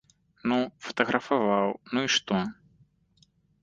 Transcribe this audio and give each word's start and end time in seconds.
Ну 0.51 0.57
фатаграфаваў, 0.85 1.69
ну 1.95 1.99
і 2.09 2.13
што? 2.19 2.43